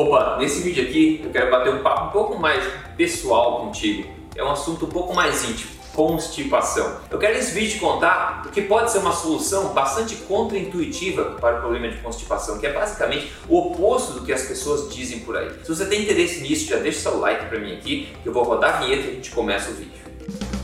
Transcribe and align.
Opa, 0.00 0.38
nesse 0.38 0.62
vídeo 0.62 0.82
aqui 0.82 1.20
eu 1.22 1.28
quero 1.28 1.50
bater 1.50 1.74
um 1.74 1.82
papo 1.82 2.06
um 2.06 2.10
pouco 2.10 2.38
mais 2.38 2.64
pessoal 2.96 3.60
contigo. 3.66 4.08
É 4.34 4.42
um 4.42 4.50
assunto 4.50 4.86
um 4.86 4.88
pouco 4.88 5.14
mais 5.14 5.44
íntimo, 5.44 5.72
constipação. 5.92 7.00
Eu 7.10 7.18
quero 7.18 7.34
nesse 7.34 7.52
vídeo 7.52 7.72
te 7.72 7.78
contar 7.78 8.44
o 8.46 8.48
que 8.48 8.62
pode 8.62 8.90
ser 8.90 9.00
uma 9.00 9.12
solução 9.12 9.74
bastante 9.74 10.16
contraintuitiva 10.16 11.36
para 11.38 11.58
o 11.58 11.60
problema 11.60 11.88
de 11.88 11.98
constipação, 11.98 12.58
que 12.58 12.66
é 12.66 12.72
basicamente 12.72 13.30
o 13.46 13.58
oposto 13.58 14.14
do 14.14 14.24
que 14.24 14.32
as 14.32 14.40
pessoas 14.44 14.90
dizem 14.90 15.18
por 15.18 15.36
aí. 15.36 15.50
Se 15.62 15.68
você 15.68 15.84
tem 15.84 16.00
interesse 16.00 16.40
nisso, 16.40 16.66
já 16.66 16.78
deixa 16.78 17.00
seu 17.00 17.18
like 17.18 17.44
para 17.50 17.58
mim 17.58 17.74
aqui, 17.74 18.08
que 18.22 18.26
eu 18.26 18.32
vou 18.32 18.42
rodar 18.42 18.76
a 18.76 18.78
vinheta 18.78 19.06
e 19.06 19.10
a 19.10 19.14
gente 19.16 19.30
começa 19.32 19.70
o 19.70 19.74
vídeo. 19.74 20.59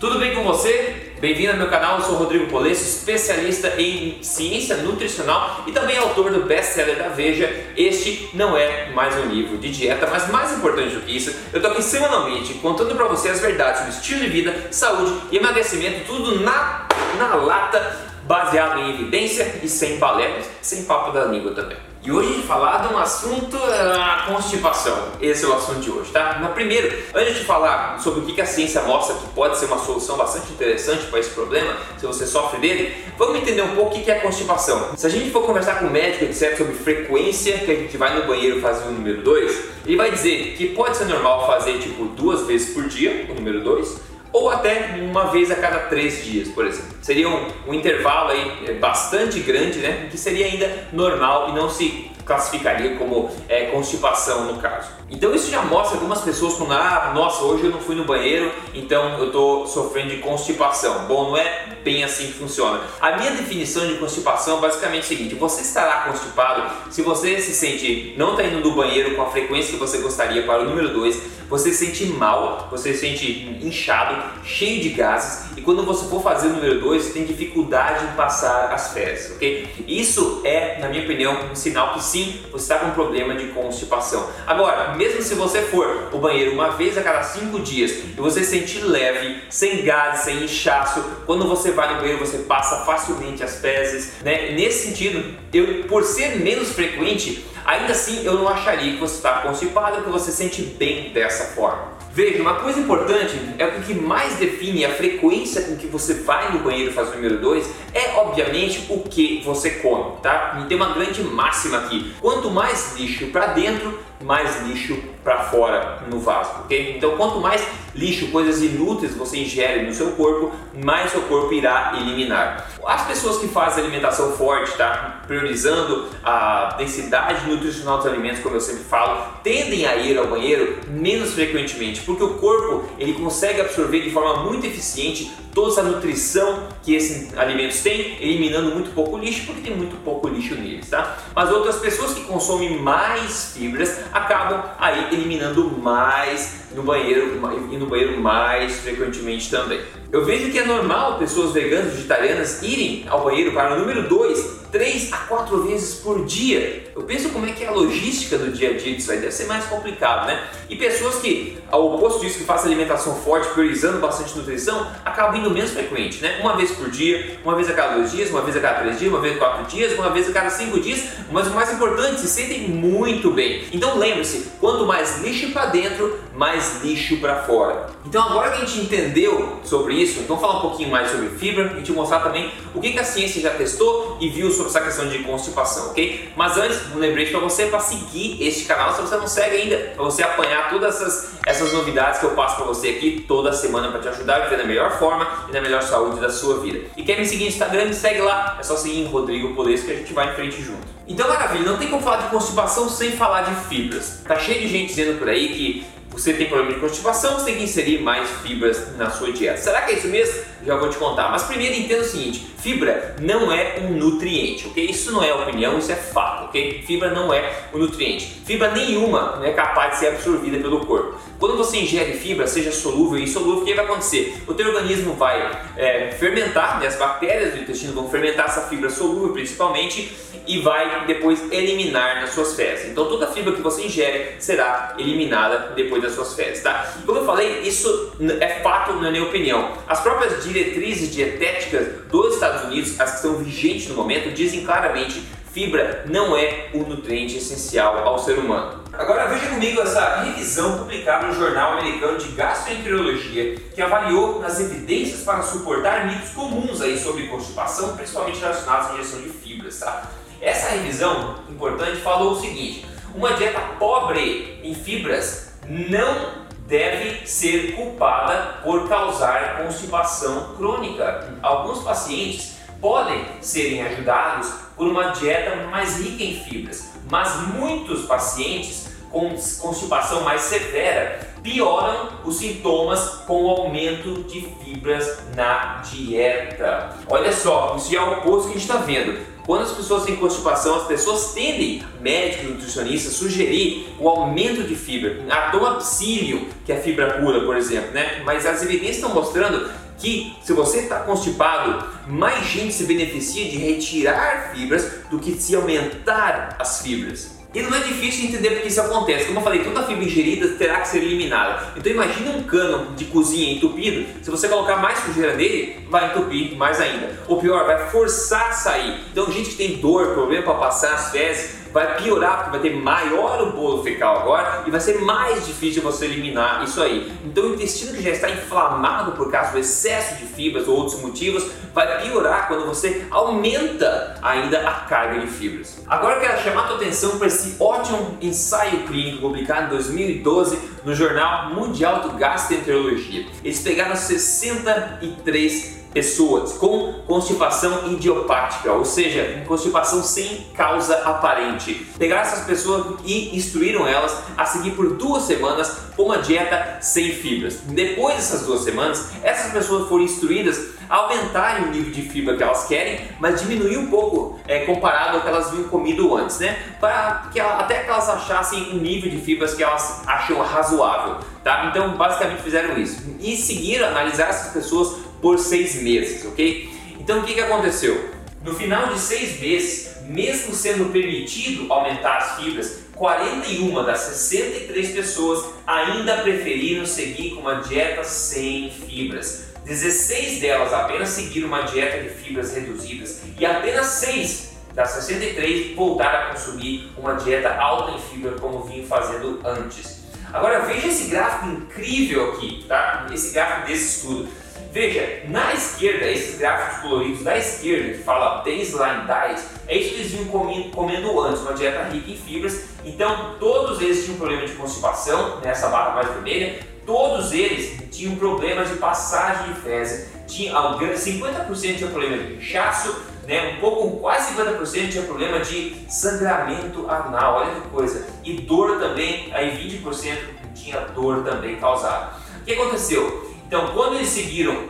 Tudo 0.00 0.18
bem 0.18 0.34
com 0.34 0.42
você? 0.42 1.12
Bem-vindo 1.20 1.50
ao 1.50 1.58
meu 1.58 1.68
canal, 1.68 1.98
eu 1.98 2.04
sou 2.04 2.14
Rodrigo 2.14 2.46
Polesso, 2.46 2.82
especialista 2.82 3.78
em 3.78 4.22
ciência 4.22 4.78
nutricional 4.78 5.62
e 5.66 5.72
também 5.72 5.98
autor 5.98 6.30
do 6.32 6.44
best-seller 6.44 6.96
da 6.96 7.08
Veja. 7.08 7.54
Este 7.76 8.30
não 8.32 8.56
é 8.56 8.88
mais 8.94 9.14
um 9.18 9.26
livro 9.26 9.58
de 9.58 9.70
dieta, 9.70 10.08
mas 10.10 10.30
mais 10.30 10.56
importante 10.56 10.94
do 10.94 11.02
que 11.02 11.14
isso, 11.14 11.36
eu 11.52 11.60
tô 11.60 11.68
aqui 11.68 11.82
semanalmente 11.82 12.54
contando 12.54 12.94
para 12.94 13.08
você 13.08 13.28
as 13.28 13.40
verdades 13.40 13.80
sobre 13.80 13.92
estilo 13.92 14.20
de 14.20 14.28
vida, 14.28 14.68
saúde 14.70 15.12
e 15.30 15.36
emagrecimento, 15.36 16.06
tudo 16.06 16.40
na, 16.40 16.88
na 17.18 17.34
lata, 17.34 17.94
baseado 18.22 18.78
em 18.78 18.94
evidência 18.94 19.60
e 19.62 19.68
sem 19.68 19.98
palavras, 19.98 20.46
sem 20.62 20.84
papo 20.84 21.12
da 21.12 21.26
língua 21.26 21.52
também. 21.52 21.89
E 22.02 22.10
hoje 22.10 22.30
a 22.30 22.32
gente 22.32 22.46
falar 22.46 22.78
de 22.78 22.94
um 22.94 22.96
assunto, 22.96 23.58
a 23.58 24.24
constipação. 24.26 25.08
Esse 25.20 25.44
é 25.44 25.48
o 25.48 25.52
assunto 25.52 25.80
de 25.80 25.90
hoje, 25.90 26.10
tá? 26.10 26.38
Mas 26.40 26.54
primeiro, 26.54 26.90
antes 27.14 27.34
de 27.34 27.44
falar 27.44 28.00
sobre 28.00 28.20
o 28.20 28.24
que 28.24 28.40
a 28.40 28.46
ciência 28.46 28.80
mostra 28.84 29.14
que 29.16 29.28
pode 29.34 29.58
ser 29.58 29.66
uma 29.66 29.78
solução 29.78 30.16
bastante 30.16 30.50
interessante 30.50 31.04
para 31.08 31.18
esse 31.18 31.28
problema, 31.30 31.76
se 31.98 32.06
você 32.06 32.26
sofre 32.26 32.58
dele, 32.58 33.04
vamos 33.18 33.36
entender 33.36 33.60
um 33.60 33.74
pouco 33.74 33.98
o 33.98 34.02
que 34.02 34.10
é 34.10 34.14
constipação. 34.14 34.96
Se 34.96 35.06
a 35.06 35.10
gente 35.10 35.30
for 35.30 35.44
conversar 35.44 35.78
com 35.78 35.88
o 35.88 35.90
médico, 35.90 36.24
etc., 36.24 36.56
sobre 36.56 36.72
frequência 36.72 37.58
que 37.58 37.70
a 37.70 37.74
gente 37.74 37.94
vai 37.98 38.18
no 38.18 38.26
banheiro 38.26 38.62
fazer 38.62 38.88
o 38.88 38.92
número 38.92 39.20
2, 39.20 39.64
ele 39.84 39.96
vai 39.98 40.10
dizer 40.10 40.54
que 40.56 40.68
pode 40.68 40.96
ser 40.96 41.04
normal 41.04 41.46
fazer 41.46 41.80
tipo 41.80 42.06
duas 42.06 42.46
vezes 42.46 42.72
por 42.72 42.84
dia, 42.84 43.26
o 43.28 43.34
número 43.34 43.62
2, 43.62 44.00
ou 44.32 44.50
até 44.50 44.96
uma 45.02 45.26
vez 45.26 45.50
a 45.50 45.56
cada 45.56 45.80
três 45.80 46.24
dias, 46.24 46.48
por 46.48 46.66
exemplo. 46.66 46.96
Seria 47.02 47.28
um, 47.28 47.46
um 47.66 47.74
intervalo 47.74 48.30
aí 48.30 48.64
é, 48.66 48.72
bastante 48.74 49.40
grande, 49.40 49.78
né? 49.78 50.08
Que 50.10 50.18
seria 50.18 50.46
ainda 50.46 50.88
normal 50.92 51.50
e 51.50 51.52
não 51.52 51.68
se 51.68 52.10
classificaria 52.24 52.96
como 52.96 53.30
é, 53.48 53.66
constipação 53.66 54.52
no 54.52 54.60
caso. 54.60 54.99
Então 55.10 55.34
isso 55.34 55.50
já 55.50 55.62
mostra 55.62 55.96
algumas 55.96 56.20
pessoas 56.20 56.54
com 56.54 56.70
ah, 56.70 57.12
nossa, 57.14 57.42
hoje 57.42 57.64
eu 57.64 57.70
não 57.70 57.80
fui 57.80 57.96
no 57.96 58.04
banheiro, 58.04 58.52
então 58.72 59.18
eu 59.18 59.26
estou 59.26 59.66
sofrendo 59.66 60.10
de 60.10 60.18
constipação. 60.18 61.06
Bom, 61.06 61.30
não 61.30 61.36
é 61.36 61.76
bem 61.82 62.04
assim 62.04 62.28
que 62.28 62.34
funciona. 62.34 62.80
A 63.00 63.16
minha 63.16 63.32
definição 63.32 63.86
de 63.86 63.94
constipação 63.94 64.58
é 64.58 64.60
basicamente 64.60 65.02
o 65.02 65.06
seguinte: 65.06 65.34
você 65.34 65.62
estará 65.62 66.02
constipado 66.02 66.70
se 66.90 67.02
você 67.02 67.40
se 67.40 67.52
sente 67.52 68.14
não 68.16 68.32
está 68.32 68.44
indo 68.44 68.60
no 68.60 68.74
banheiro 68.74 69.16
com 69.16 69.22
a 69.22 69.26
frequência 69.30 69.72
que 69.72 69.78
você 69.78 69.98
gostaria 69.98 70.44
para 70.44 70.62
o 70.62 70.64
número 70.64 70.92
2, 70.92 71.40
você 71.48 71.72
se 71.72 71.86
sente 71.86 72.06
mal, 72.06 72.68
você 72.70 72.94
se 72.94 73.00
sente 73.00 73.58
inchado, 73.60 74.22
cheio 74.44 74.80
de 74.80 74.90
gases 74.90 75.50
e 75.56 75.62
quando 75.62 75.84
você 75.84 76.08
for 76.08 76.22
fazer 76.22 76.46
o 76.46 76.50
número 76.50 76.80
2, 76.80 77.02
você 77.02 77.12
tem 77.12 77.24
dificuldade 77.24 78.04
em 78.04 78.16
passar 78.16 78.72
as 78.72 78.92
fezes, 78.92 79.32
ok? 79.32 79.68
Isso 79.88 80.40
é, 80.44 80.78
na 80.78 80.88
minha 80.88 81.02
opinião, 81.02 81.50
um 81.50 81.56
sinal 81.56 81.94
que 81.94 82.02
sim 82.02 82.20
sim 82.20 82.40
você 82.52 82.72
está 82.72 82.78
com 82.78 82.86
um 82.86 82.90
problema 82.92 83.34
de 83.34 83.46
constipação. 83.48 84.28
Agora, 84.46 84.94
mesmo 85.00 85.22
se 85.22 85.34
você 85.34 85.62
for 85.62 86.10
ao 86.12 86.18
banheiro 86.18 86.52
uma 86.52 86.72
vez 86.72 86.98
a 86.98 87.02
cada 87.02 87.22
cinco 87.22 87.58
dias 87.60 87.90
e 87.90 88.20
você 88.20 88.44
se 88.44 88.50
sentir 88.50 88.82
leve, 88.82 89.44
sem 89.48 89.82
gases, 89.82 90.24
sem 90.26 90.44
inchaço, 90.44 91.02
quando 91.24 91.48
você 91.48 91.70
vai 91.70 91.94
no 91.94 92.00
banheiro 92.00 92.18
você 92.18 92.36
passa 92.40 92.84
facilmente 92.84 93.42
as 93.42 93.56
fezes, 93.56 94.20
né? 94.22 94.50
Nesse 94.50 94.88
sentido, 94.88 95.38
eu, 95.54 95.84
por 95.84 96.04
ser 96.04 96.36
menos 96.40 96.72
frequente, 96.72 97.46
ainda 97.64 97.92
assim 97.92 98.26
eu 98.26 98.34
não 98.34 98.46
acharia 98.46 98.92
que 98.92 99.00
você 99.00 99.14
está 99.16 99.38
constipado, 99.38 100.02
que 100.02 100.10
você 100.10 100.30
sente 100.30 100.60
bem 100.60 101.14
dessa 101.14 101.44
forma. 101.54 101.98
Veja, 102.12 102.42
uma 102.42 102.56
coisa 102.56 102.80
importante 102.80 103.38
é 103.56 103.64
o 103.64 103.80
que 103.82 103.94
mais 103.94 104.34
define 104.34 104.84
a 104.84 104.92
frequência 104.92 105.62
com 105.62 105.76
que 105.76 105.86
você 105.86 106.12
vai 106.14 106.52
no 106.52 106.58
banheiro 106.58 106.92
fazer 106.92 107.12
o 107.12 107.14
número 107.14 107.38
2 107.38 107.70
é 107.94 108.16
obviamente 108.16 108.84
o 108.90 108.98
que 108.98 109.40
você 109.44 109.70
come, 109.70 110.20
tá? 110.20 110.60
E 110.60 110.66
tem 110.66 110.76
uma 110.76 110.92
grande 110.92 111.22
máxima 111.22 111.78
aqui: 111.78 112.12
quanto 112.20 112.50
mais 112.50 112.96
lixo 112.98 113.28
para 113.28 113.46
dentro, 113.48 114.09
mais 114.22 114.62
lixo 114.66 114.96
para 115.24 115.44
fora 115.44 116.02
no 116.08 116.20
vaso, 116.20 116.50
ok? 116.64 116.96
Então, 116.96 117.16
quanto 117.16 117.40
mais 117.40 117.62
lixo, 117.94 118.28
coisas 118.28 118.62
inúteis 118.62 119.14
você 119.14 119.38
ingere 119.38 119.82
no 119.82 119.92
seu 119.92 120.12
corpo, 120.12 120.52
mais 120.84 121.10
seu 121.10 121.22
corpo 121.22 121.52
irá 121.52 121.94
eliminar. 121.96 122.70
As 122.86 123.06
pessoas 123.06 123.38
que 123.38 123.48
fazem 123.48 123.84
alimentação 123.84 124.32
forte, 124.32 124.76
tá? 124.76 125.22
Priorizando 125.26 126.08
a 126.22 126.74
densidade 126.78 127.48
nutricional 127.48 127.98
dos 127.98 128.06
alimentos, 128.06 128.40
como 128.40 128.56
eu 128.56 128.60
sempre 128.60 128.84
falo, 128.84 129.26
tendem 129.42 129.86
a 129.86 129.96
ir 129.96 130.18
ao 130.18 130.26
banheiro 130.26 130.78
menos 130.88 131.32
frequentemente, 131.32 132.02
porque 132.02 132.22
o 132.22 132.34
corpo 132.34 132.84
ele 132.98 133.14
consegue 133.14 133.60
absorver 133.60 134.00
de 134.00 134.10
forma 134.10 134.44
muito 134.44 134.66
eficiente 134.66 135.32
toda 135.54 135.72
essa 135.72 135.82
nutrição 135.82 136.68
que 136.82 136.94
esses 136.94 137.36
alimentos 137.36 137.80
têm, 137.80 138.16
eliminando 138.20 138.70
muito 138.70 138.94
pouco 138.94 139.18
lixo, 139.18 139.46
porque 139.46 139.60
tem 139.62 139.76
muito 139.76 139.96
pouco 140.04 140.28
lixo 140.28 140.54
neles, 140.54 140.88
tá? 140.88 141.18
Mas 141.34 141.50
outras 141.50 141.76
pessoas 141.76 142.14
que 142.14 142.22
consomem 142.22 142.78
mais 142.78 143.54
fibras 143.56 144.00
acabam 144.12 144.62
aí 144.78 145.12
eliminando 145.12 145.70
mais 145.78 146.60
no 146.74 146.82
banheiro 146.82 147.40
e 147.70 147.76
no 147.76 147.86
banheiro 147.86 148.20
mais 148.20 148.78
frequentemente 148.80 149.50
também. 149.50 149.80
Eu 150.12 150.24
vejo 150.24 150.50
que 150.50 150.58
é 150.58 150.64
normal 150.64 151.18
pessoas 151.18 151.52
veganas, 151.52 151.92
vegetarianas 151.94 152.62
irem 152.62 153.04
ao 153.08 153.24
banheiro 153.24 153.52
para 153.52 153.74
o 153.74 153.78
número 153.78 154.08
2 154.08 154.60
3 154.70 155.12
a 155.12 155.16
4 155.18 155.62
vezes 155.64 155.96
por 155.96 156.24
dia. 156.24 156.84
Eu 156.94 157.02
penso 157.02 157.30
como 157.30 157.46
é 157.46 157.52
que 157.52 157.64
é 157.64 157.68
a 157.68 157.72
logística 157.72 158.38
do 158.38 158.52
dia 158.52 158.70
a 158.70 158.72
dia 158.74 158.94
disso 158.94 159.10
aí, 159.10 159.18
deve 159.18 159.32
ser 159.32 159.46
mais 159.46 159.64
complicado, 159.66 160.26
né? 160.26 160.48
E 160.68 160.76
pessoas 160.76 161.16
que, 161.16 161.58
ao 161.70 161.94
oposto 161.94 162.20
disso, 162.20 162.38
que 162.38 162.44
fazem 162.44 162.72
alimentação 162.72 163.14
forte, 163.16 163.48
priorizando 163.50 163.98
bastante 163.98 164.36
nutrição, 164.36 164.86
acabam 165.04 165.40
indo 165.40 165.50
menos 165.50 165.70
frequente, 165.70 166.20
né? 166.22 166.38
Uma 166.40 166.56
vez 166.56 166.70
por 166.72 166.90
dia, 166.90 167.38
uma 167.44 167.54
vez 167.54 167.68
a 167.70 167.72
cada 167.72 167.94
dois 167.94 168.10
dias, 168.10 168.30
uma 168.30 168.42
vez 168.42 168.56
a 168.56 168.60
cada 168.60 168.80
três 168.80 168.98
dias, 168.98 169.12
uma 169.12 169.20
vez 169.20 169.36
a 169.36 169.38
cada 169.38 169.50
quatro 169.50 169.66
dias, 169.66 169.92
uma 169.98 170.10
vez 170.10 170.28
a 170.28 170.32
cada 170.32 170.50
cinco 170.50 170.80
dias, 170.80 171.04
mas 171.30 171.46
o 171.46 171.50
mais 171.50 171.72
importante, 171.72 172.20
se 172.20 172.28
sentem 172.28 172.68
muito 172.68 173.30
bem. 173.30 173.64
Então 173.72 173.98
lembre-se, 173.98 174.52
quanto 174.60 174.86
mais 174.86 175.20
lixo 175.22 175.50
para 175.52 175.66
dentro, 175.66 176.18
mais 176.34 176.82
lixo 176.82 177.18
para 177.18 177.42
fora. 177.42 177.90
Então 178.04 178.22
agora 178.22 178.50
que 178.50 178.62
a 178.62 178.66
gente 178.66 178.80
entendeu 178.80 179.60
sobre 179.64 179.94
isso, 179.94 180.20
então 180.20 180.38
falar 180.38 180.58
um 180.58 180.60
pouquinho 180.62 180.90
mais 180.90 181.10
sobre 181.10 181.28
fibra 181.30 181.76
e 181.78 181.82
te 181.82 181.92
mostrar 181.92 182.20
também 182.20 182.50
o 182.74 182.80
que, 182.80 182.92
que 182.92 182.98
a 182.98 183.04
ciência 183.04 183.42
já 183.42 183.50
testou 183.50 184.16
e 184.20 184.28
viu 184.28 184.50
sobre 184.50 184.68
essa 184.68 184.80
questão 184.80 185.08
de 185.08 185.18
constipação, 185.20 185.90
ok? 185.90 186.32
Mas 186.36 186.56
antes, 186.56 186.80
um 186.94 186.98
lembrete 186.98 187.30
para 187.30 187.40
você 187.40 187.66
para 187.66 187.80
seguir 187.80 188.38
este 188.40 188.64
canal 188.64 188.94
se 188.94 189.00
você 189.02 189.16
não 189.16 189.26
segue 189.26 189.56
ainda, 189.56 189.76
para 189.94 190.04
você 190.04 190.22
apanhar 190.22 190.70
todas 190.70 190.96
essas, 190.96 191.30
essas 191.44 191.59
novidades 191.72 192.20
que 192.20 192.26
eu 192.26 192.30
passo 192.30 192.56
para 192.56 192.64
você 192.64 192.88
aqui 192.88 193.24
toda 193.26 193.52
semana 193.52 193.90
para 193.90 194.00
te 194.00 194.08
ajudar 194.08 194.36
a 194.36 194.40
viver 194.40 194.56
da 194.56 194.64
melhor 194.64 194.98
forma 194.98 195.46
e 195.48 195.52
na 195.52 195.60
melhor 195.60 195.82
saúde 195.82 196.20
da 196.20 196.30
sua 196.30 196.60
vida. 196.60 196.80
E 196.96 197.02
quer 197.02 197.18
me 197.18 197.26
seguir 197.26 197.44
no 197.44 197.50
Instagram, 197.50 197.92
segue 197.92 198.20
lá, 198.20 198.56
é 198.58 198.62
só 198.62 198.76
seguir 198.76 199.00
em 199.00 199.06
Rodrigo 199.06 199.54
Polesco 199.54 199.86
que 199.86 199.92
a 199.92 199.96
gente 199.96 200.12
vai 200.12 200.30
em 200.30 200.34
frente 200.34 200.62
junto. 200.62 200.88
Então, 201.06 201.28
maravilha, 201.28 201.64
não 201.64 201.76
tem 201.76 201.88
como 201.88 202.02
falar 202.02 202.18
de 202.18 202.30
constipação 202.30 202.88
sem 202.88 203.12
falar 203.12 203.42
de 203.42 203.54
fibras. 203.68 204.22
Tá 204.26 204.38
cheio 204.38 204.60
de 204.60 204.68
gente 204.68 204.88
dizendo 204.88 205.18
por 205.18 205.28
aí 205.28 205.48
que 205.48 205.86
você 206.10 206.32
tem 206.32 206.48
problema 206.48 206.74
de 206.74 206.80
constipação, 206.80 207.34
você 207.34 207.46
tem 207.46 207.56
que 207.56 207.64
inserir 207.64 208.00
mais 208.00 208.28
fibras 208.42 208.96
na 208.96 209.10
sua 209.10 209.32
dieta. 209.32 209.58
Será 209.58 209.82
que 209.82 209.92
é 209.92 209.94
isso 209.94 210.08
mesmo? 210.08 210.42
Já 210.66 210.76
vou 210.76 210.90
te 210.90 210.98
contar. 210.98 211.30
Mas 211.30 211.44
primeiro 211.44 211.74
entenda 211.74 212.02
o 212.02 212.04
seguinte: 212.04 212.54
fibra 212.62 213.16
não 213.20 213.52
é 213.52 213.78
um 213.82 213.92
nutriente, 213.92 214.66
ok? 214.66 214.84
Isso 214.84 215.12
não 215.12 215.22
é 215.22 215.32
opinião, 215.32 215.78
isso 215.78 215.90
é 215.90 215.96
fato, 215.96 216.44
ok? 216.44 216.82
Fibra 216.86 217.10
não 217.10 217.32
é 217.32 217.68
um 217.72 217.78
nutriente. 217.78 218.40
Fibra 218.44 218.70
nenhuma 218.72 219.36
não 219.36 219.44
é 219.44 219.52
capaz 219.52 219.94
de 219.94 219.98
ser 220.00 220.08
absorvida 220.08 220.58
pelo 220.58 220.86
corpo. 220.86 221.18
Quando 221.38 221.56
você 221.56 221.78
ingere 221.78 222.12
fibra, 222.12 222.46
seja 222.46 222.70
solúvel 222.70 223.18
ou 223.18 223.18
insolúvel, 223.18 223.62
o 223.62 223.64
que 223.64 223.72
vai 223.72 223.86
acontecer? 223.86 224.42
O 224.46 224.52
teu 224.52 224.68
organismo 224.68 225.14
vai 225.14 225.50
é, 225.74 226.10
fermentar, 226.10 226.78
né? 226.78 226.86
as 226.86 226.96
bactérias 226.96 227.54
do 227.54 227.60
intestino 227.60 227.94
vão 227.94 228.10
fermentar 228.10 228.44
essa 228.44 228.68
fibra 228.68 228.90
solúvel 228.90 229.32
principalmente 229.32 230.12
e 230.46 230.58
vai 230.58 231.06
depois 231.06 231.40
eliminar 231.50 232.20
nas 232.20 232.30
suas 232.30 232.54
fezes. 232.54 232.90
Então 232.90 233.08
toda 233.08 233.26
fibra 233.28 233.52
que 233.52 233.62
você 233.62 233.84
ingere 233.86 234.34
será 234.38 234.94
eliminada 234.98 235.72
depois 235.74 236.02
das 236.02 236.12
suas 236.12 236.34
fezes, 236.34 236.62
tá? 236.62 236.92
E 237.00 237.06
como 237.06 237.20
eu 237.20 237.24
falei, 237.24 237.60
isso 237.60 238.12
é 238.40 238.60
fato, 238.60 238.94
não 238.94 239.06
é 239.06 239.10
nem 239.10 239.22
opinião. 239.22 239.72
As 239.88 240.00
próprias 240.00 240.44
diretrizes 240.44 241.10
dietéticas 241.10 242.00
dos 242.10 242.34
Estados 242.34 242.49
Unidos, 242.64 243.00
as 243.00 243.10
que 243.10 243.16
estão 243.16 243.36
vigentes 243.36 243.88
no 243.88 243.94
momento, 243.94 244.32
dizem 244.32 244.64
claramente 244.64 245.22
fibra 245.52 246.04
não 246.06 246.36
é 246.36 246.70
o 246.72 246.78
nutriente 246.78 247.36
essencial 247.36 247.98
ao 247.98 248.18
ser 248.18 248.38
humano. 248.38 248.84
Agora 248.92 249.28
veja 249.28 249.48
comigo 249.48 249.80
essa 249.80 250.22
revisão 250.22 250.78
publicada 250.78 251.26
no 251.26 251.34
Jornal 251.34 251.78
Americano 251.78 252.18
de 252.18 252.28
Gastroenterologia, 252.28 253.56
que 253.74 253.82
avaliou 253.82 254.44
as 254.44 254.60
evidências 254.60 255.22
para 255.22 255.42
suportar 255.42 256.06
mitos 256.06 256.30
comuns 256.30 256.80
aí 256.80 256.98
sobre 256.98 257.28
constipação, 257.28 257.96
principalmente 257.96 258.40
relacionados 258.40 258.90
à 258.90 258.94
ingestão 258.94 259.22
de 259.22 259.28
fibras, 259.28 259.78
tá? 259.78 260.10
Essa 260.40 260.70
revisão 260.70 261.36
importante 261.48 262.00
falou 262.00 262.32
o 262.32 262.40
seguinte: 262.40 262.86
uma 263.14 263.32
dieta 263.32 263.60
pobre 263.78 264.60
em 264.62 264.74
fibras 264.74 265.54
não 265.68 266.48
deve 266.70 267.26
ser 267.26 267.74
culpada 267.74 268.60
por 268.62 268.88
causar 268.88 269.58
constipação 269.58 270.54
crônica. 270.56 271.34
Alguns 271.42 271.82
pacientes 271.82 272.58
podem 272.80 273.26
serem 273.40 273.82
ajudados 273.82 274.50
por 274.76 274.86
uma 274.86 275.10
dieta 275.10 275.68
mais 275.68 275.98
rica 275.98 276.22
em 276.22 276.40
fibras, 276.44 276.92
mas 277.10 277.48
muitos 277.48 278.06
pacientes 278.06 278.88
com 279.10 279.28
constipação 279.60 280.22
mais 280.22 280.42
severa 280.42 281.28
pioram 281.42 282.10
os 282.24 282.36
sintomas 282.36 283.22
com 283.26 283.44
o 283.44 283.50
aumento 283.50 284.22
de 284.22 284.42
fibras 284.62 285.18
na 285.34 285.82
dieta. 285.82 286.96
Olha 287.08 287.32
só, 287.32 287.74
isso 287.76 287.94
é 287.96 288.00
o 288.00 288.18
oposto 288.18 288.50
que 288.50 288.56
a 288.56 288.60
gente 288.60 288.70
está 288.70 288.76
vendo. 288.76 289.18
Quando 289.50 289.62
as 289.62 289.72
pessoas 289.72 290.04
têm 290.04 290.14
constipação, 290.14 290.76
as 290.76 290.86
pessoas 290.86 291.32
tendem, 291.32 291.82
médicos, 292.00 292.50
nutricionistas, 292.50 293.14
sugerir 293.14 293.92
o 293.98 294.08
aumento 294.08 294.62
de 294.62 294.76
fibra. 294.76 295.24
A 295.28 295.50
tomapsílio, 295.50 296.46
que 296.64 296.70
é 296.70 296.76
a 296.76 296.80
fibra 296.80 297.14
pura, 297.14 297.44
por 297.44 297.56
exemplo, 297.56 297.90
né? 297.90 298.22
Mas 298.24 298.46
as 298.46 298.62
evidências 298.62 298.98
estão 298.98 299.12
mostrando 299.12 299.68
que 299.98 300.36
se 300.44 300.52
você 300.52 300.82
está 300.82 301.00
constipado, 301.00 301.84
mais 302.06 302.46
gente 302.46 302.72
se 302.72 302.84
beneficia 302.84 303.50
de 303.50 303.56
retirar 303.56 304.52
fibras 304.54 304.88
do 305.10 305.18
que 305.18 305.32
se 305.32 305.56
aumentar 305.56 306.54
as 306.56 306.80
fibras. 306.82 307.39
E 307.52 307.62
não 307.62 307.76
é 307.76 307.80
difícil 307.80 308.26
entender 308.26 308.50
porque 308.50 308.68
isso 308.68 308.80
acontece. 308.80 309.26
Como 309.26 309.40
eu 309.40 309.42
falei, 309.42 309.64
toda 309.64 309.82
fibra 309.82 310.04
ingerida 310.04 310.48
terá 310.50 310.80
que 310.80 310.88
ser 310.88 310.98
eliminada. 310.98 311.72
Então 311.76 311.90
imagine 311.90 312.28
um 312.28 312.44
cano 312.44 312.94
de 312.94 313.06
cozinha 313.06 313.54
entupido. 313.54 314.06
Se 314.22 314.30
você 314.30 314.48
colocar 314.48 314.76
mais 314.76 315.00
sujeira 315.00 315.34
nele, 315.34 315.80
vai 315.90 316.10
entupir 316.10 316.56
mais 316.56 316.80
ainda. 316.80 317.18
Ou 317.26 317.40
pior, 317.40 317.66
vai 317.66 317.90
forçar 317.90 318.50
a 318.50 318.52
sair. 318.52 319.00
Então 319.10 319.30
gente 319.32 319.50
que 319.50 319.56
tem 319.56 319.78
dor, 319.78 320.14
problema 320.14 320.44
para 320.44 320.54
passar 320.54 320.94
as 320.94 321.10
fezes, 321.10 321.59
vai 321.72 321.96
piorar 321.96 322.44
porque 322.44 322.50
vai 322.50 322.60
ter 322.60 322.76
maior 322.76 323.42
o 323.42 323.52
bolo 323.52 323.82
fecal 323.82 324.18
agora 324.18 324.64
e 324.66 324.70
vai 324.70 324.80
ser 324.80 325.00
mais 325.00 325.46
difícil 325.46 325.82
você 325.82 326.06
eliminar 326.06 326.64
isso 326.64 326.82
aí. 326.82 327.12
Então 327.24 327.44
o 327.44 327.54
intestino 327.54 327.92
que 327.92 328.02
já 328.02 328.10
está 328.10 328.30
inflamado 328.30 329.12
por 329.12 329.30
causa 329.30 329.52
do 329.52 329.58
excesso 329.58 330.16
de 330.16 330.26
fibras 330.26 330.66
ou 330.68 330.76
outros 330.76 331.00
motivos 331.00 331.46
vai 331.72 332.02
piorar 332.02 332.48
quando 332.48 332.66
você 332.66 333.06
aumenta 333.10 334.18
ainda 334.22 334.68
a 334.68 334.72
carga 334.72 335.20
de 335.20 335.26
fibras. 335.26 335.82
Agora 335.86 336.16
eu 336.16 336.20
quero 336.20 336.42
chamar 336.42 336.64
a 336.64 336.66
tua 336.68 336.76
atenção 336.76 337.18
para 337.18 337.26
esse 337.26 337.56
ótimo 337.60 338.18
ensaio 338.20 338.84
clínico 338.84 339.20
publicado 339.20 339.66
em 339.66 339.68
2012 339.70 340.58
no 340.84 340.94
Jornal 340.94 341.54
Mundial 341.54 342.00
de 342.00 342.16
Gastroenterologia. 342.16 343.26
Eles 343.44 343.60
pegaram 343.60 343.94
63 343.94 345.79
pessoas 345.92 346.54
com 346.54 346.92
constipação 347.06 347.92
idiopática, 347.92 348.72
ou 348.72 348.84
seja, 348.84 349.42
constipação 349.46 350.02
sem 350.02 350.46
causa 350.54 350.94
aparente. 351.04 351.86
Pegaram 351.98 352.22
essas 352.22 352.44
pessoas 352.44 353.00
e 353.04 353.36
instruíram 353.36 353.86
elas 353.86 354.16
a 354.36 354.46
seguir 354.46 354.72
por 354.72 354.96
duas 354.96 355.24
semanas 355.24 355.90
uma 355.98 356.18
dieta 356.18 356.78
sem 356.80 357.12
fibras. 357.12 357.58
Depois 357.66 358.16
dessas 358.16 358.46
duas 358.46 358.62
semanas, 358.62 359.10
essas 359.22 359.52
pessoas 359.52 359.88
foram 359.88 360.04
instruídas 360.04 360.80
a 360.88 360.96
aumentarem 360.96 361.66
o 361.66 361.70
nível 361.70 361.92
de 361.92 362.02
fibra 362.02 362.36
que 362.36 362.42
elas 362.42 362.66
querem, 362.66 363.00
mas 363.20 363.40
diminuir 363.40 363.78
um 363.78 363.88
pouco 363.88 364.40
é, 364.48 364.64
comparado 364.64 365.18
ao 365.18 365.22
que 365.22 365.28
elas 365.28 365.50
vinham 365.50 365.68
comido 365.68 366.16
antes, 366.16 366.40
né? 366.40 366.58
Para 366.80 367.28
que 367.32 367.38
até 367.38 367.84
que 367.84 367.90
elas 367.90 368.08
achassem 368.08 368.72
um 368.72 368.78
nível 368.78 369.08
de 369.08 369.18
fibras 369.18 369.54
que 369.54 369.62
elas 369.62 370.02
acham 370.06 370.40
razoável, 370.42 371.18
tá? 371.44 371.66
Então, 371.66 371.96
basicamente 371.96 372.42
fizeram 372.42 372.76
isso 372.76 373.02
e 373.20 373.36
seguiram 373.36 373.86
analisar 373.86 374.30
essas 374.30 374.52
pessoas 374.52 375.09
por 375.20 375.38
seis 375.38 375.82
meses, 375.82 376.24
ok? 376.24 376.70
Então 376.98 377.20
o 377.20 377.24
que, 377.24 377.34
que 377.34 377.40
aconteceu? 377.40 378.10
No 378.42 378.54
final 378.54 378.92
de 378.92 378.98
seis 378.98 379.40
meses, 379.40 379.90
mesmo 380.04 380.54
sendo 380.54 380.90
permitido 380.92 381.72
aumentar 381.72 382.16
as 382.18 382.36
fibras, 382.36 382.80
41 382.94 383.84
das 383.84 384.00
63 384.00 384.90
pessoas 384.90 385.44
ainda 385.66 386.18
preferiram 386.18 386.84
seguir 386.84 387.30
com 387.30 387.40
uma 387.40 387.56
dieta 387.56 388.04
sem 388.04 388.70
fibras. 388.70 389.50
16 389.64 390.40
delas 390.40 390.72
apenas 390.72 391.10
seguiram 391.10 391.48
uma 391.48 391.62
dieta 391.62 392.02
de 392.02 392.08
fibras 392.10 392.54
reduzidas 392.54 393.22
e 393.38 393.46
apenas 393.46 393.86
6 393.86 394.50
das 394.74 394.90
63 394.90 395.74
voltaram 395.74 396.28
a 396.28 396.30
consumir 396.32 396.90
uma 396.96 397.14
dieta 397.14 397.54
alta 397.54 397.92
em 397.92 398.00
fibra 398.00 398.32
como 398.32 398.64
vinham 398.64 398.86
fazendo 398.86 399.40
antes. 399.44 400.00
Agora 400.32 400.60
veja 400.60 400.86
esse 400.86 401.08
gráfico 401.08 401.46
incrível 401.46 402.32
aqui, 402.32 402.64
tá? 402.68 403.06
Esse 403.12 403.32
gráfico 403.32 403.66
desse 403.66 403.96
estudo. 403.96 404.28
Veja, 404.72 405.22
na 405.28 405.52
esquerda, 405.52 406.08
esses 406.08 406.38
gráficos 406.38 406.82
coloridos 406.82 407.24
da 407.24 407.36
esquerda, 407.36 407.92
que 407.92 408.04
fala 408.04 408.36
baseline 408.38 409.04
diet, 409.06 409.42
é 409.66 409.76
isso 409.76 409.90
que 409.90 409.94
eles 409.96 410.12
vinham 410.12 410.26
comendo, 410.26 410.70
comendo 410.70 411.20
antes, 411.20 411.42
uma 411.42 411.54
dieta 411.54 411.88
rica 411.90 412.10
em 412.10 412.16
fibras. 412.16 412.66
Então, 412.84 413.36
todos 413.40 413.80
eles 413.80 414.04
tinham 414.04 414.16
problema 414.16 414.46
de 414.46 414.52
constipação, 414.52 415.40
nessa 415.40 415.68
barra 415.68 415.96
mais 415.96 416.08
vermelha, 416.08 416.60
todos 416.86 417.32
eles 417.32 417.80
tinham 417.90 418.14
problemas 418.14 418.68
de 418.68 418.76
passagem 418.76 419.52
de 419.52 419.60
fezes, 419.60 420.08
tinha, 420.26 420.52
50% 420.52 421.76
tinha 421.76 421.90
problema 421.90 422.18
de 422.18 422.34
inchaço, 422.34 422.94
né, 423.26 423.54
um 423.54 423.60
pouco, 423.60 423.98
quase 423.98 424.34
50% 424.34 424.90
tinha 424.90 425.02
problema 425.02 425.40
de 425.40 425.84
sangramento 425.88 426.88
anal, 426.88 427.40
olha 427.40 427.60
que 427.60 427.68
coisa, 427.68 428.06
e 428.24 428.34
dor 428.34 428.78
também, 428.78 429.30
aí 429.32 429.50
20% 429.68 430.18
tinha 430.54 430.80
dor 430.80 431.24
também 431.24 431.56
causada. 431.56 432.12
O 432.40 432.44
que 432.44 432.52
aconteceu? 432.52 433.29
Então, 433.50 433.66
quando 433.74 433.96
eles 433.96 434.06
seguiram 434.06 434.68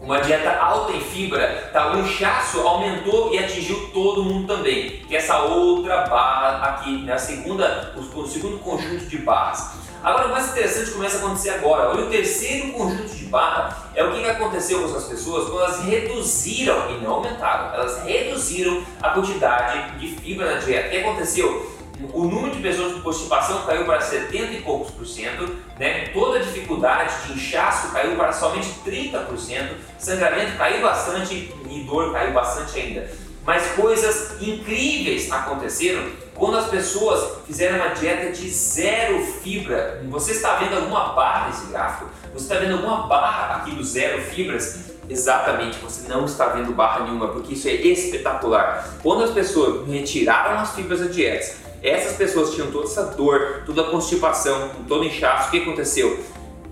uma 0.00 0.18
dieta 0.18 0.50
alta 0.58 0.92
em 0.92 1.00
fibra, 1.02 1.68
tá, 1.74 1.92
o 1.92 2.00
inchaço 2.00 2.58
aumentou 2.60 3.34
e 3.34 3.38
atingiu 3.38 3.90
todo 3.92 4.24
mundo 4.24 4.46
também, 4.46 5.04
que 5.06 5.14
é 5.14 5.18
essa 5.18 5.40
outra 5.42 6.06
barra 6.06 6.70
aqui, 6.70 7.02
né, 7.02 7.18
segunda, 7.18 7.92
o, 7.94 8.00
o 8.00 8.26
segundo 8.26 8.58
conjunto 8.60 9.04
de 9.04 9.18
barras. 9.18 9.72
Agora, 10.02 10.28
o 10.28 10.30
mais 10.30 10.48
interessante 10.48 10.92
começa 10.92 11.18
a 11.18 11.20
acontecer 11.20 11.50
agora. 11.50 11.90
Olha, 11.90 12.06
o 12.06 12.08
terceiro 12.08 12.72
conjunto 12.72 13.14
de 13.14 13.26
barra 13.26 13.90
é 13.94 14.02
o 14.02 14.14
que 14.14 14.24
aconteceu 14.24 14.80
com 14.80 14.86
essas 14.86 15.04
pessoas 15.04 15.50
quando 15.50 15.60
elas 15.60 15.84
reduziram 15.84 16.92
e 16.92 17.04
não 17.04 17.16
aumentaram, 17.16 17.74
elas 17.74 18.04
reduziram 18.04 18.82
a 19.02 19.10
quantidade 19.10 19.98
de 19.98 20.08
fibra 20.16 20.54
na 20.54 20.60
dieta. 20.60 20.88
O 20.88 20.90
que 20.90 20.96
aconteceu? 20.96 21.73
O 22.12 22.24
número 22.24 22.54
de 22.54 22.62
pessoas 22.62 22.94
com 22.94 23.02
constipação 23.02 23.64
caiu 23.66 23.84
para 23.84 24.00
70 24.00 24.52
e 24.52 24.62
poucos 24.62 24.90
por 24.90 25.06
cento, 25.06 25.56
né? 25.78 26.08
toda 26.08 26.38
a 26.38 26.42
dificuldade 26.42 27.26
de 27.26 27.34
inchaço 27.34 27.92
caiu 27.92 28.16
para 28.16 28.32
somente 28.32 28.68
30%, 28.84 29.70
sangramento 29.98 30.56
caiu 30.56 30.82
bastante 30.82 31.52
e 31.70 31.80
dor 31.84 32.12
caiu 32.12 32.32
bastante 32.32 32.78
ainda. 32.78 33.10
Mas 33.46 33.72
coisas 33.72 34.40
incríveis 34.40 35.30
aconteceram 35.30 36.10
quando 36.34 36.56
as 36.56 36.66
pessoas 36.68 37.44
fizeram 37.46 37.76
uma 37.76 37.94
dieta 37.94 38.32
de 38.32 38.48
zero 38.48 39.20
fibra. 39.20 40.02
Você 40.08 40.32
está 40.32 40.56
vendo 40.56 40.76
alguma 40.76 41.12
barra 41.12 41.48
nesse 41.48 41.66
gráfico? 41.66 42.10
Você 42.32 42.44
está 42.44 42.54
vendo 42.56 42.72
alguma 42.72 43.06
barra 43.06 43.56
aqui 43.56 43.72
do 43.72 43.84
zero 43.84 44.20
fibras? 44.22 44.94
Exatamente, 45.08 45.76
você 45.78 46.08
não 46.08 46.24
está 46.24 46.46
vendo 46.48 46.72
barra 46.72 47.04
nenhuma, 47.04 47.28
porque 47.28 47.52
isso 47.52 47.68
é 47.68 47.72
espetacular. 47.72 48.96
Quando 49.02 49.24
as 49.24 49.30
pessoas 49.30 49.86
retiraram 49.86 50.58
as 50.58 50.74
fibras 50.74 51.00
da 51.00 51.06
dieta, 51.06 51.54
essas 51.84 52.16
pessoas 52.16 52.54
tinham 52.54 52.70
toda 52.70 52.86
essa 52.86 53.04
dor, 53.04 53.62
toda 53.66 53.82
a 53.82 53.90
constipação, 53.90 54.70
todo 54.88 55.04
inchaço. 55.04 55.48
O 55.48 55.50
que 55.50 55.58
aconteceu? 55.58 56.18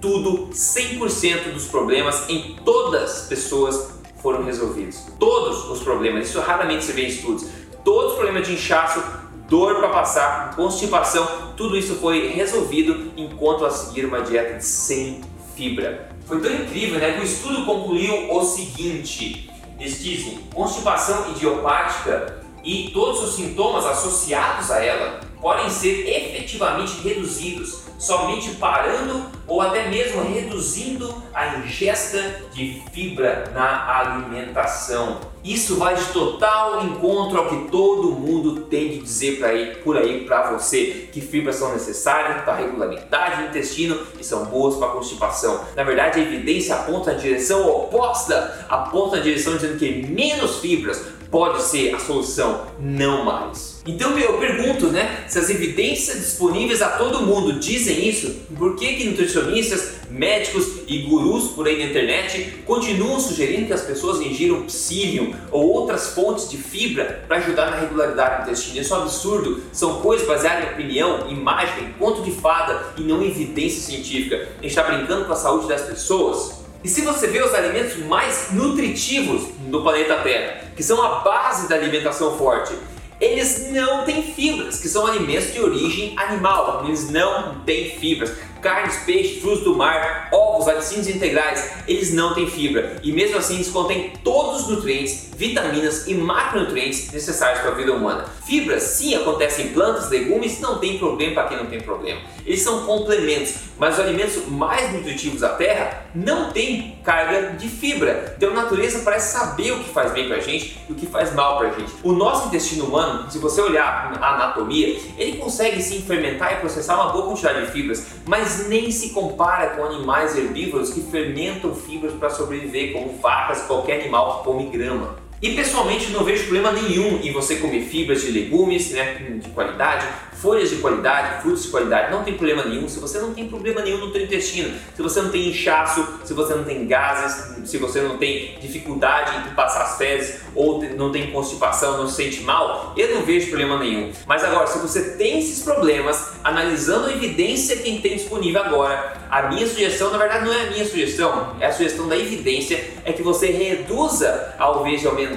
Tudo, 0.00 0.48
100% 0.48 1.52
dos 1.52 1.66
problemas 1.66 2.28
em 2.30 2.56
todas 2.64 3.02
as 3.02 3.28
pessoas 3.28 3.92
foram 4.22 4.42
resolvidos. 4.42 5.04
Todos 5.18 5.68
os 5.68 5.82
problemas, 5.82 6.30
isso 6.30 6.40
raramente 6.40 6.84
se 6.84 6.92
vê 6.92 7.02
em 7.02 7.08
estudos. 7.08 7.46
Todos 7.84 8.12
os 8.12 8.16
problemas 8.16 8.46
de 8.48 8.54
inchaço, 8.54 9.02
dor 9.50 9.76
para 9.76 9.90
passar, 9.90 10.56
constipação, 10.56 11.52
tudo 11.58 11.76
isso 11.76 11.96
foi 11.96 12.28
resolvido 12.28 13.12
enquanto 13.14 13.60
elas 13.60 13.74
seguiram 13.74 14.08
uma 14.08 14.22
dieta 14.22 14.60
sem 14.60 15.20
fibra. 15.54 16.08
Foi 16.26 16.40
tão 16.40 16.50
incrível 16.50 16.98
né, 16.98 17.12
que 17.12 17.20
o 17.20 17.24
estudo 17.24 17.66
concluiu 17.66 18.34
o 18.34 18.42
seguinte: 18.44 19.50
eles 19.78 20.02
dizem, 20.02 20.38
constipação 20.54 21.32
idiopática 21.32 22.41
e 22.64 22.90
todos 22.92 23.22
os 23.22 23.34
sintomas 23.34 23.84
associados 23.84 24.70
a 24.70 24.84
ela 24.84 25.20
podem 25.40 25.68
ser 25.68 26.08
efetivamente 26.08 27.00
reduzidos 27.02 27.82
somente 27.98 28.56
parando 28.56 29.26
ou 29.46 29.60
até 29.60 29.88
mesmo 29.88 30.22
reduzindo 30.22 31.22
a 31.32 31.58
ingesta 31.58 32.42
de 32.52 32.82
fibra 32.92 33.50
na 33.54 33.98
alimentação. 33.98 35.20
Isso 35.44 35.76
vai 35.76 35.94
de 35.94 36.04
total 36.06 36.84
encontro 36.84 37.38
ao 37.38 37.48
que 37.48 37.68
todo 37.68 38.12
mundo 38.12 38.62
tem 38.62 38.90
de 38.90 38.98
dizer 38.98 39.38
para 39.38 39.48
aí, 39.48 39.76
por 39.76 39.96
aí 39.96 40.24
para 40.24 40.52
você, 40.52 41.08
que 41.12 41.20
fibras 41.20 41.56
são 41.56 41.72
necessárias 41.72 42.42
para 42.42 42.54
a 42.54 42.56
regularidade 42.56 43.42
do 43.42 43.48
intestino 43.48 43.98
e 44.18 44.24
são 44.24 44.46
boas 44.46 44.76
para 44.76 44.88
constipação. 44.88 45.64
Na 45.76 45.84
verdade, 45.84 46.20
a 46.20 46.22
evidência 46.22 46.74
aponta 46.74 47.12
a 47.12 47.14
direção 47.14 47.68
oposta, 47.68 48.66
aponta 48.68 49.16
a 49.16 49.20
direção 49.20 49.54
dizendo 49.54 49.78
que 49.78 50.06
menos 50.06 50.58
fibras 50.58 51.04
pode 51.32 51.62
ser 51.62 51.94
a 51.94 51.98
solução, 51.98 52.66
não 52.78 53.24
mais. 53.24 53.80
Então 53.86 54.16
eu 54.16 54.38
pergunto, 54.38 54.88
né, 54.88 55.24
se 55.26 55.38
as 55.38 55.48
evidências 55.48 56.20
disponíveis 56.20 56.82
a 56.82 56.90
todo 56.90 57.22
mundo 57.22 57.58
dizem 57.58 58.06
isso, 58.06 58.42
por 58.56 58.76
que, 58.76 58.94
que 58.94 59.04
nutricionistas, 59.04 60.02
médicos 60.10 60.82
e 60.86 60.98
gurus 60.98 61.48
por 61.52 61.66
aí 61.66 61.78
na 61.78 61.90
internet 61.90 62.62
continuam 62.66 63.18
sugerindo 63.18 63.66
que 63.66 63.72
as 63.72 63.80
pessoas 63.80 64.20
ingiram 64.20 64.62
psyllium 64.64 65.34
ou 65.50 65.68
outras 65.68 66.08
fontes 66.08 66.50
de 66.50 66.58
fibra 66.58 67.24
para 67.26 67.38
ajudar 67.38 67.70
na 67.70 67.80
regularidade 67.80 68.36
do 68.36 68.42
intestino? 68.42 68.80
Isso 68.80 68.94
é 68.94 68.98
um 68.98 69.02
absurdo, 69.02 69.62
são 69.72 70.00
coisas 70.00 70.26
baseadas 70.28 70.64
em 70.64 70.72
opinião, 70.74 71.28
em 71.28 71.34
mágica, 71.34 71.80
em 71.80 71.92
conto 71.94 72.22
de 72.22 72.30
fada 72.30 72.92
e 72.98 73.00
não 73.00 73.22
em 73.22 73.30
evidência 73.30 73.80
científica. 73.80 74.36
A 74.36 74.62
gente 74.62 74.66
está 74.66 74.82
brincando 74.82 75.24
com 75.24 75.32
a 75.32 75.36
saúde 75.36 75.66
das 75.66 75.80
pessoas. 75.82 76.61
E 76.84 76.88
se 76.88 77.02
você 77.02 77.28
vê 77.28 77.40
os 77.40 77.54
alimentos 77.54 77.96
mais 78.06 78.48
nutritivos 78.52 79.42
do 79.68 79.82
planeta 79.82 80.16
Terra, 80.16 80.64
que 80.74 80.82
são 80.82 81.00
a 81.00 81.20
base 81.20 81.68
da 81.68 81.76
alimentação 81.76 82.36
forte, 82.36 82.74
eles 83.20 83.70
não 83.70 84.04
têm 84.04 84.20
fibras, 84.22 84.80
que 84.80 84.88
são 84.88 85.06
alimentos 85.06 85.52
de 85.52 85.60
origem 85.60 86.12
animal, 86.18 86.82
eles 86.84 87.08
não 87.08 87.60
têm 87.60 87.90
fibras 87.90 88.32
carnes, 88.62 88.96
peixes, 89.04 89.42
frutos 89.42 89.64
do 89.64 89.74
mar, 89.74 90.28
ovos, 90.32 90.66
laticínios 90.66 91.08
integrais, 91.08 91.72
eles 91.86 92.14
não 92.14 92.34
têm 92.34 92.48
fibra 92.48 92.96
e 93.02 93.12
mesmo 93.12 93.36
assim 93.36 93.56
eles 93.56 93.68
contêm 93.68 94.12
todos 94.22 94.62
os 94.62 94.68
nutrientes, 94.68 95.30
vitaminas 95.36 96.06
e 96.06 96.14
macronutrientes 96.14 97.10
necessários 97.10 97.60
para 97.60 97.72
a 97.72 97.74
vida 97.74 97.92
humana. 97.92 98.24
Fibras 98.46 98.82
sim 98.84 99.14
acontecem 99.14 99.66
em 99.66 99.68
plantas, 99.70 100.08
legumes, 100.08 100.60
não 100.60 100.78
tem 100.78 100.98
problema 100.98 101.34
para 101.34 101.48
quem 101.48 101.56
não 101.56 101.66
tem 101.66 101.80
problema. 101.80 102.20
Eles 102.46 102.62
são 102.62 102.86
complementos, 102.86 103.54
mas 103.78 103.94
os 103.94 104.00
alimentos 104.00 104.46
mais 104.48 104.92
nutritivos 104.92 105.40
da 105.40 105.50
Terra 105.50 106.06
não 106.14 106.52
têm 106.52 106.98
carga 107.04 107.56
de 107.56 107.68
fibra. 107.68 108.34
Então 108.36 108.50
a 108.50 108.54
natureza 108.54 109.00
parece 109.04 109.32
saber 109.32 109.72
o 109.72 109.80
que 109.80 109.90
faz 109.90 110.12
bem 110.12 110.28
para 110.28 110.36
a 110.36 110.40
gente 110.40 110.78
e 110.88 110.92
o 110.92 110.94
que 110.94 111.06
faz 111.06 111.34
mal 111.34 111.58
para 111.58 111.68
a 111.68 111.72
gente. 111.72 111.92
O 112.02 112.12
nosso 112.12 112.48
intestino 112.48 112.84
humano, 112.84 113.30
se 113.30 113.38
você 113.38 113.60
olhar 113.60 114.16
a 114.20 114.34
anatomia, 114.34 114.98
ele 115.16 115.38
consegue 115.38 115.82
sim 115.82 116.02
fermentar 116.02 116.52
e 116.54 116.56
processar 116.56 116.94
uma 116.94 117.12
boa 117.12 117.26
quantidade 117.26 117.66
de 117.66 117.72
fibras, 117.72 118.06
mas 118.26 118.51
mas 118.52 118.68
nem 118.68 118.90
se 118.90 119.10
compara 119.10 119.70
com 119.70 119.84
animais 119.84 120.36
herbívoros 120.36 120.92
que 120.92 121.00
fermentam 121.00 121.74
fibras 121.74 122.12
para 122.14 122.28
sobreviver, 122.28 122.92
como 122.92 123.16
vacas, 123.18 123.62
qualquer 123.62 124.00
animal 124.00 124.38
que 124.38 124.44
come 124.44 124.66
grama. 124.66 125.21
E 125.42 125.56
pessoalmente 125.56 126.12
não 126.12 126.22
vejo 126.22 126.44
problema 126.44 126.70
nenhum 126.70 127.18
em 127.20 127.32
você 127.32 127.56
comer 127.56 127.80
fibras 127.80 128.22
de 128.22 128.30
legumes 128.30 128.92
né, 128.92 129.40
de 129.42 129.50
qualidade, 129.50 130.06
folhas 130.40 130.70
de 130.70 130.76
qualidade, 130.76 131.42
frutos 131.42 131.64
de 131.64 131.68
qualidade, 131.68 132.12
não 132.12 132.22
tem 132.22 132.34
problema 132.34 132.64
nenhum. 132.64 132.88
Se 132.88 133.00
você 133.00 133.18
não 133.18 133.34
tem 133.34 133.48
problema 133.48 133.80
nenhum 133.80 133.98
no 133.98 134.12
seu 134.12 134.22
intestino, 134.22 134.72
se 134.94 135.02
você 135.02 135.20
não 135.20 135.30
tem 135.30 135.48
inchaço, 135.48 136.06
se 136.24 136.32
você 136.32 136.54
não 136.54 136.62
tem 136.62 136.86
gases, 136.86 137.68
se 137.68 137.76
você 137.76 138.00
não 138.00 138.18
tem 138.18 138.56
dificuldade 138.60 139.48
em 139.48 139.54
passar 139.54 139.82
as 139.82 139.98
fezes 139.98 140.42
ou 140.54 140.80
não 140.96 141.10
tem 141.10 141.32
constipação, 141.32 141.96
não 141.96 142.08
se 142.08 142.14
sente 142.14 142.42
mal, 142.42 142.94
eu 142.96 143.12
não 143.12 143.22
vejo 143.22 143.48
problema 143.48 143.80
nenhum. 143.80 144.12
Mas 144.26 144.44
agora, 144.44 144.68
se 144.68 144.78
você 144.78 145.16
tem 145.16 145.40
esses 145.40 145.64
problemas, 145.64 146.34
analisando 146.44 147.08
a 147.08 147.12
evidência 147.12 147.76
que 147.76 147.98
tem 148.00 148.16
disponível 148.16 148.62
agora, 148.62 149.20
a 149.28 149.48
minha 149.48 149.66
sugestão, 149.66 150.10
na 150.10 150.18
verdade 150.18 150.44
não 150.44 150.52
é 150.52 150.68
a 150.68 150.70
minha 150.70 150.84
sugestão, 150.84 151.56
é 151.58 151.66
a 151.66 151.72
sugestão 151.72 152.06
da 152.06 152.16
evidência, 152.16 152.84
é 153.04 153.12
que 153.12 153.22
você 153.22 153.46
reduza 153.46 154.54
ao 154.58 154.80
invés 154.80 155.00
de 155.00 155.06
aumentar 155.06 155.31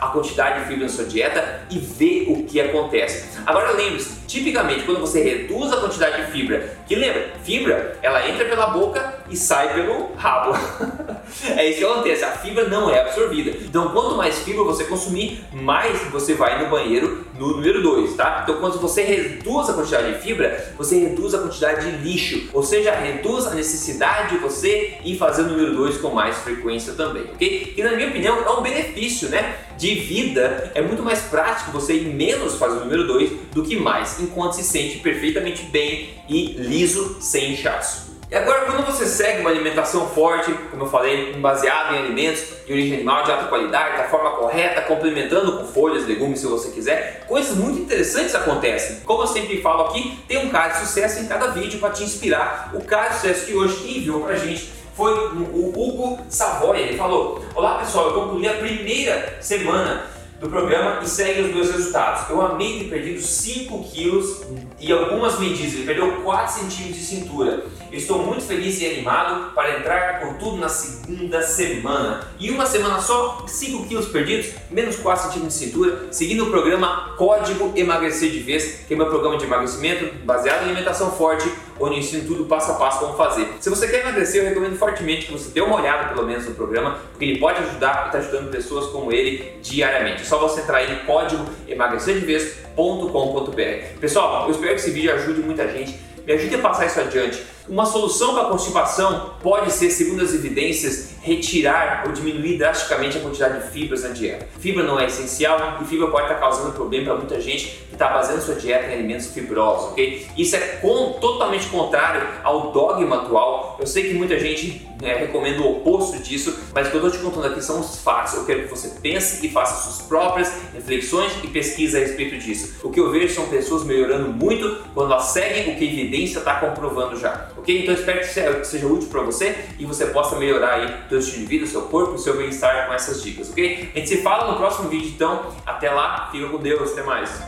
a 0.00 0.10
quantidade 0.12 0.60
de 0.60 0.66
fibra 0.66 0.84
na 0.84 0.88
sua 0.88 1.04
dieta 1.04 1.62
e 1.70 1.78
ver 1.78 2.26
o 2.28 2.44
que 2.44 2.60
acontece. 2.60 3.38
Agora 3.46 3.72
lembre-se, 3.72 4.19
tipicamente 4.30 4.84
quando 4.84 5.00
você 5.00 5.22
reduz 5.22 5.72
a 5.72 5.78
quantidade 5.78 6.24
de 6.24 6.30
fibra, 6.30 6.76
que 6.86 6.94
lembra, 6.94 7.32
fibra 7.42 7.98
ela 8.00 8.28
entra 8.28 8.44
pela 8.44 8.66
boca 8.66 9.18
e 9.28 9.36
sai 9.36 9.74
pelo 9.74 10.12
rabo. 10.14 10.56
é 11.56 11.68
isso 11.68 11.78
que 11.78 11.84
acontece, 11.84 12.24
a 12.24 12.32
fibra 12.32 12.68
não 12.68 12.88
é 12.88 13.00
absorvida. 13.00 13.50
Então 13.50 13.88
quanto 13.90 14.14
mais 14.14 14.38
fibra 14.38 14.62
você 14.62 14.84
consumir, 14.84 15.44
mais 15.52 16.00
você 16.12 16.34
vai 16.34 16.62
no 16.62 16.70
banheiro 16.70 17.26
no 17.36 17.56
número 17.56 17.82
2, 17.82 18.14
tá? 18.14 18.40
Então 18.44 18.60
quando 18.60 18.78
você 18.78 19.02
reduz 19.02 19.68
a 19.68 19.72
quantidade 19.72 20.12
de 20.12 20.20
fibra, 20.20 20.72
você 20.76 21.00
reduz 21.00 21.34
a 21.34 21.38
quantidade 21.38 21.90
de 21.90 21.96
lixo, 21.98 22.50
ou 22.52 22.62
seja, 22.62 22.92
reduz 22.92 23.46
a 23.46 23.54
necessidade 23.54 24.34
de 24.34 24.38
você 24.38 24.98
ir 25.04 25.16
fazer 25.16 25.42
o 25.42 25.48
número 25.48 25.74
2 25.74 25.98
com 25.98 26.10
mais 26.10 26.36
frequência 26.38 26.92
também, 26.92 27.24
ok? 27.32 27.72
Que 27.74 27.82
na 27.82 27.92
minha 27.92 28.08
opinião 28.08 28.38
é 28.44 28.50
um 28.50 28.62
benefício, 28.62 29.28
né? 29.28 29.56
De 29.76 29.94
vida, 29.94 30.70
é 30.74 30.82
muito 30.82 31.02
mais 31.02 31.20
prático 31.22 31.72
você 31.72 31.94
ir 31.94 32.14
menos 32.14 32.56
fazer 32.56 32.76
o 32.76 32.80
número 32.80 33.06
2 33.06 33.30
do 33.52 33.62
que 33.62 33.76
mais, 33.76 34.19
enquanto 34.22 34.54
se 34.54 34.64
sente 34.64 34.98
perfeitamente 34.98 35.62
bem 35.64 36.10
e 36.28 36.52
liso, 36.58 37.16
sem 37.20 37.52
inchaço. 37.52 38.10
E 38.30 38.34
agora, 38.36 38.60
quando 38.60 38.86
você 38.86 39.06
segue 39.06 39.40
uma 39.40 39.50
alimentação 39.50 40.08
forte, 40.08 40.54
como 40.70 40.84
eu 40.84 40.88
falei, 40.88 41.32
baseada 41.32 41.96
em 41.96 41.98
alimentos 41.98 42.44
de 42.64 42.72
origem 42.72 42.94
animal 42.94 43.24
de 43.24 43.32
alta 43.32 43.46
qualidade, 43.46 43.96
da 43.96 44.04
forma 44.04 44.30
correta, 44.36 44.82
complementando 44.82 45.58
com 45.58 45.64
folhas, 45.66 46.06
legumes 46.06 46.38
se 46.38 46.46
você 46.46 46.70
quiser, 46.70 47.24
coisas 47.26 47.56
muito 47.56 47.80
interessantes 47.80 48.32
acontecem. 48.36 49.00
Como 49.00 49.24
eu 49.24 49.26
sempre 49.26 49.60
falo 49.60 49.86
aqui, 49.86 50.16
tem 50.28 50.46
um 50.46 50.48
caso 50.48 50.74
de 50.80 50.86
sucesso 50.86 51.20
em 51.20 51.26
cada 51.26 51.48
vídeo 51.48 51.80
para 51.80 51.90
te 51.90 52.04
inspirar. 52.04 52.70
O 52.72 52.84
caso 52.84 53.08
de 53.08 53.14
sucesso 53.16 53.46
de 53.46 53.54
hoje 53.56 53.76
que 53.78 53.98
enviou 53.98 54.20
pra 54.20 54.36
gente 54.36 54.70
foi 54.94 55.12
o 55.12 55.72
Hugo 55.74 56.20
Savoia. 56.28 56.82
Ele 56.82 56.96
falou: 56.96 57.44
Olá 57.52 57.78
pessoal, 57.78 58.10
eu 58.10 58.14
concluí 58.14 58.46
a 58.46 58.54
primeira 58.54 59.38
semana 59.40 60.04
do 60.40 60.48
programa 60.48 61.00
e 61.02 61.06
segue 61.06 61.42
os 61.42 61.54
meus 61.54 61.70
resultados. 61.70 62.28
Eu 62.30 62.40
amei 62.40 62.78
ter 62.78 62.88
perdido 62.88 63.20
5 63.20 63.84
quilos 63.90 64.40
e 64.80 64.90
algumas 64.90 65.38
medidas, 65.38 65.74
ele 65.74 65.84
perdeu 65.84 66.22
4 66.22 66.60
centímetros 66.60 66.96
de 66.96 67.04
cintura. 67.04 67.66
Eu 67.92 67.98
estou 67.98 68.24
muito 68.24 68.42
feliz 68.42 68.80
e 68.80 68.86
animado 68.86 69.52
para 69.52 69.78
entrar 69.78 70.20
com 70.20 70.34
tudo 70.34 70.56
na 70.56 70.68
segunda 70.68 71.42
semana. 71.42 72.26
E 72.38 72.50
uma 72.50 72.64
semana 72.64 73.00
só, 73.00 73.44
5 73.46 73.86
quilos 73.86 74.08
perdidos, 74.08 74.52
menos 74.70 74.96
4 74.96 75.24
centímetros 75.24 75.58
de 75.58 75.66
cintura, 75.66 76.08
seguindo 76.10 76.44
o 76.44 76.50
programa 76.50 77.14
Código 77.18 77.72
Emagrecer 77.76 78.30
de 78.30 78.38
Vez, 78.38 78.84
que 78.88 78.94
é 78.94 78.96
meu 78.96 79.06
programa 79.06 79.36
de 79.36 79.44
emagrecimento 79.44 80.24
baseado 80.24 80.62
em 80.62 80.70
alimentação 80.70 81.10
forte, 81.12 81.46
onde 81.80 81.94
eu 81.94 82.00
ensino 82.00 82.26
tudo 82.26 82.44
passo 82.44 82.72
a 82.72 82.74
passo 82.74 83.00
como 83.00 83.16
fazer. 83.16 83.48
Se 83.58 83.70
você 83.70 83.88
quer 83.88 84.00
emagrecer, 84.00 84.42
eu 84.42 84.48
recomendo 84.48 84.76
fortemente 84.76 85.26
que 85.26 85.32
você 85.32 85.50
dê 85.50 85.60
uma 85.60 85.76
olhada 85.76 86.12
pelo 86.12 86.26
menos 86.26 86.46
no 86.46 86.54
programa, 86.54 86.98
porque 87.10 87.24
ele 87.24 87.38
pode 87.38 87.58
ajudar 87.60 88.04
e 88.04 88.06
está 88.06 88.18
ajudando 88.18 88.50
pessoas 88.50 88.86
como 88.86 89.10
ele 89.10 89.58
diariamente. 89.62 90.22
É 90.22 90.24
só 90.24 90.38
você 90.38 90.60
entrar 90.60 90.84
em 90.84 91.06
código 91.06 91.44
emagrecerdevez.com.br. 91.66 93.98
Pessoal, 94.00 94.44
eu 94.44 94.52
espero 94.52 94.74
que 94.74 94.80
esse 94.80 94.90
vídeo 94.90 95.14
ajude 95.14 95.40
muita 95.40 95.66
gente. 95.68 95.98
Me 96.26 96.34
ajude 96.34 96.54
a 96.54 96.58
passar 96.58 96.86
isso 96.86 97.00
adiante. 97.00 97.42
Uma 97.68 97.86
solução 97.86 98.34
para 98.34 98.44
a 98.44 98.50
constipação 98.50 99.34
pode 99.42 99.72
ser, 99.72 99.90
segundo 99.90 100.22
as 100.22 100.34
evidências, 100.34 101.14
retirar 101.22 102.04
ou 102.06 102.12
diminuir 102.12 102.56
drasticamente 102.56 103.18
a 103.18 103.20
quantidade 103.20 103.62
de 103.62 103.70
fibras 103.70 104.02
na 104.02 104.10
dieta. 104.10 104.46
Fibra 104.58 104.82
não 104.82 104.98
é 104.98 105.06
essencial 105.06 105.78
e 105.80 105.84
fibra 105.84 106.08
pode 106.08 106.24
estar 106.24 106.38
causando 106.38 106.72
problema 106.72 107.06
para 107.06 107.16
muita 107.16 107.40
gente 107.40 107.66
que 107.88 107.94
está 107.94 108.08
baseando 108.08 108.42
sua 108.42 108.54
dieta 108.54 108.86
em 108.86 108.94
alimentos 108.94 109.26
fibrosos, 109.28 109.92
ok? 109.92 110.26
Isso 110.36 110.56
é 110.56 110.60
com, 110.80 111.18
totalmente 111.20 111.66
contrário 111.66 112.26
ao 112.42 112.72
dogma 112.72 113.22
atual. 113.22 113.76
Eu 113.78 113.86
sei 113.86 114.08
que 114.08 114.14
muita 114.14 114.38
gente 114.38 114.88
né, 115.00 115.14
recomenda 115.14 115.60
o 115.62 115.78
oposto 115.78 116.18
disso, 116.18 116.58
mas 116.74 116.86
o 116.86 116.90
que 116.90 116.96
eu 116.96 117.06
estou 117.06 117.18
te 117.18 117.24
contando 117.24 117.52
aqui 117.52 117.62
são 117.62 117.80
os 117.80 118.00
fatos. 118.00 118.34
Eu 118.34 118.44
quero 118.44 118.62
que 118.62 118.68
você 118.68 118.88
pense 119.00 119.44
e 119.44 119.50
faça 119.50 119.82
suas 119.82 120.06
próprias 120.06 120.52
reflexões 120.74 121.32
e 121.42 121.48
pesquisa 121.48 121.98
a 121.98 122.00
respeito 122.00 122.38
disso. 122.38 122.78
O 122.82 122.90
que 122.90 123.00
eu 123.00 123.10
vejo 123.10 123.34
são 123.34 123.46
pessoas 123.46 123.84
melhorando 123.84 124.28
muito 124.28 124.82
quando 124.94 125.12
elas 125.12 125.26
seguem 125.26 125.74
o 125.74 125.78
que 125.78 125.84
a 125.84 125.92
evidência 125.92 126.38
está 126.38 126.56
comprovando 126.56 127.18
já, 127.18 127.48
ok? 127.56 127.82
Então 127.82 127.94
espero 127.94 128.20
que 128.20 128.66
seja 128.66 128.86
útil 128.86 129.08
para 129.08 129.22
você 129.22 129.56
e 129.78 129.84
você 129.84 130.06
possa 130.06 130.36
melhorar 130.36 130.74
aí 130.74 130.94
seu 131.10 131.18
estilo 131.18 131.42
de 131.42 131.46
vida, 131.46 131.66
seu 131.66 131.82
corpo, 131.82 132.16
seu 132.16 132.36
bem-estar 132.36 132.86
com 132.86 132.94
essas 132.94 133.22
dicas, 133.22 133.50
ok? 133.50 133.90
A 133.94 133.98
gente 133.98 134.08
se 134.08 134.22
fala 134.22 134.52
no 134.52 134.56
próximo 134.56 134.88
vídeo, 134.88 135.08
então. 135.08 135.52
Até 135.66 135.90
lá, 135.90 136.28
fica 136.30 136.48
com 136.48 136.58
Deus, 136.58 136.92
até 136.92 137.02
mais. 137.02 137.42